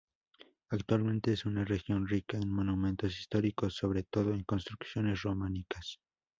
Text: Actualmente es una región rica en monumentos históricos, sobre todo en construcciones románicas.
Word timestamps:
Actualmente 0.71 1.31
es 1.31 1.45
una 1.45 1.63
región 1.63 2.07
rica 2.07 2.35
en 2.35 2.49
monumentos 2.49 3.19
históricos, 3.19 3.75
sobre 3.75 4.01
todo 4.01 4.33
en 4.33 4.41
construcciones 4.45 5.21
románicas. 5.21 5.99